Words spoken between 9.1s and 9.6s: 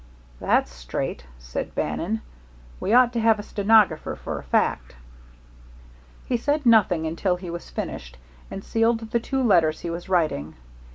the two